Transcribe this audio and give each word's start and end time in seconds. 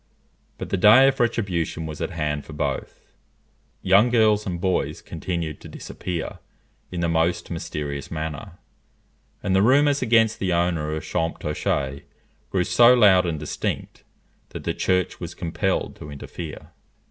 But 0.57 0.69
the 0.71 0.77
day 0.77 1.07
of 1.07 1.19
retribution 1.19 1.85
was 1.85 2.01
at 2.01 2.09
hand 2.09 2.43
for 2.43 2.53
both. 2.53 3.05
Young 3.83 4.09
girls 4.09 4.47
and 4.47 4.59
boys 4.59 4.99
continued 4.99 5.61
to 5.61 5.67
disappear 5.67 6.39
in 6.91 7.01
the 7.01 7.07
most 7.07 7.51
mysterious 7.51 8.09
manner; 8.09 8.53
and 9.43 9.55
the 9.55 9.61
rumours 9.61 10.01
against 10.01 10.39
the 10.39 10.53
owner 10.53 10.91
of 10.95 11.03
Champtocé 11.03 12.01
grew 12.49 12.63
so 12.63 12.95
loud 12.95 13.27
and 13.27 13.39
distinct, 13.39 14.03
that 14.49 14.63
the 14.63 14.73
Church 14.73 15.19
was 15.19 15.35
compelled 15.35 15.95
to 15.97 16.09
interfere. 16.09 16.71